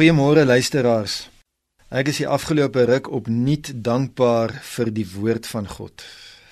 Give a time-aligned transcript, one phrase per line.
[0.00, 1.26] Goeiemôre luisteraars.
[1.92, 6.00] Ek is die afgelope ruk opnuut dankbaar vir die woord van God.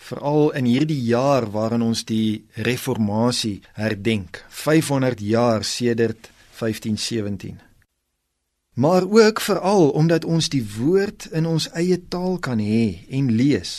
[0.04, 6.28] Veral in hierdie jaar waarin ons die reformatie herdenk, 500 jaar sedert
[6.60, 7.56] 1517.
[8.76, 13.72] Maar ook veral omdat ons die woord in ons eie taal kan hê en lees.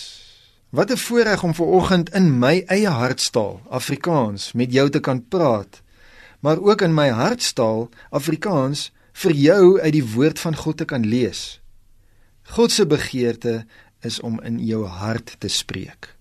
[0.74, 5.28] Wat 'n voorreg om ver oggend in my eie hartstaal, Afrikaans, met jou te kan
[5.28, 5.84] praat,
[6.40, 8.90] maar ook in my hartstaal, Afrikaans,
[9.20, 11.60] vir jou uit die woord van God te kan lees.
[12.56, 13.66] God se begeerte
[14.06, 16.16] is om in jou hart te spreek.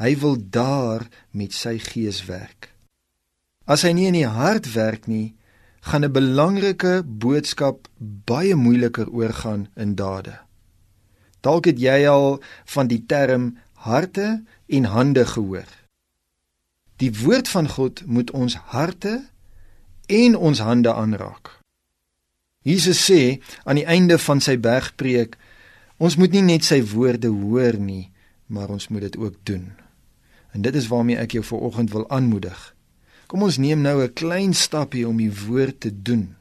[0.00, 2.70] Hy wil daar met sy gees werk.
[3.64, 5.36] As hy nie in die hart werk nie,
[5.80, 10.36] gaan 'n belangrike boodskap baie moeiliker oorgaan in dade.
[11.40, 15.68] Dalk het jy al van die term harte en hande gehoor.
[16.96, 19.24] Die woord van God moet ons harte
[20.06, 21.59] en ons hande aanraak.
[22.62, 25.38] Jesus sê aan die einde van sy bergpreek,
[25.96, 28.10] ons moet nie net sy woorde hoor nie,
[28.52, 29.70] maar ons moet dit ook doen.
[30.52, 32.58] En dit is waarmee ek jou vanoggend wil aanmoedig.
[33.30, 36.36] Kom ons neem nou 'n klein stapie om die woord te doen.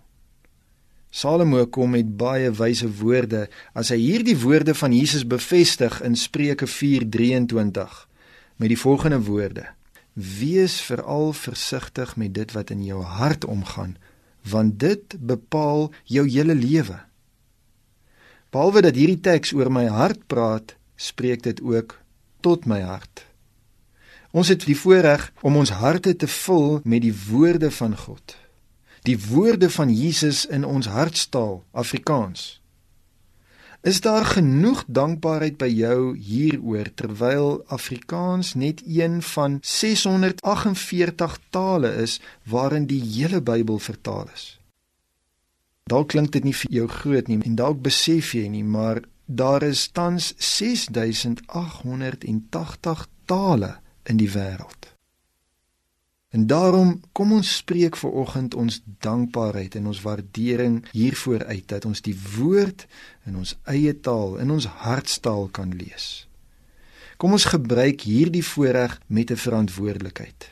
[1.10, 6.68] Salomo kom met baie wyse woorde as hy hierdie woorde van Jesus bevestig in Spreuke
[6.68, 8.08] 4:23
[8.56, 9.66] met die volgende woorde:
[10.14, 13.98] Wees veral versigtig met dit wat in jou hart omgaan
[14.48, 17.00] want dit bepaal jou hele lewe.
[18.50, 22.00] Behalwe dat hierdie teks oor my hart praat, spreek dit ook
[22.42, 23.26] tot my hart.
[24.32, 28.36] Ons het die voorreg om ons harte te vul met die woorde van God.
[29.08, 32.59] Die woorde van Jesus in ons hartstaal, Afrikaans.
[33.82, 42.22] Is daar genoeg dankbaarheid by jou hieroor terwyl Afrikaans net een van 648 tale is
[42.44, 44.60] waarin die hele Bybel vertaal is?
[45.84, 49.64] Dalk klink dit nie vir jou groot nie en dalk besef jy nie, maar daar
[49.64, 54.99] is tans 6880 tale in die wêreld.
[56.30, 61.86] En daarom kom ons spreek ver oggend ons dankbaarheid en ons waardering hiervoor uit dat
[61.90, 62.86] ons die woord
[63.26, 66.28] in ons eie taal in ons hartstaal kan lees.
[67.18, 70.52] Kom ons gebruik hierdie voorreg met 'n verantwoordelikheid.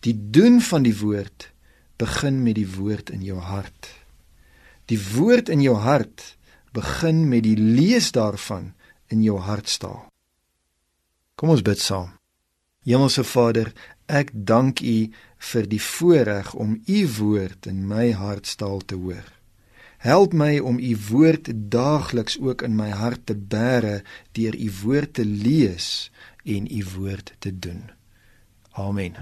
[0.00, 1.52] Die doen van die woord
[1.96, 3.88] begin met die woord in jou hart.
[4.86, 6.36] Die woord in jou hart
[6.72, 8.72] begin met die lees daarvan
[9.06, 10.08] in jou hartstaal.
[11.34, 12.10] Kom ons bid saam.
[12.84, 13.72] Hemelse Vader,
[14.10, 14.96] Ek dank U
[15.50, 19.26] vir die voorreg om U woord in my hartstaal te hoor.
[20.02, 24.00] Help my om U woord daagliks ook in my hart te bære
[24.34, 26.10] deur U woord te lees
[26.42, 27.90] en U woord te doen.
[28.72, 29.14] Amen.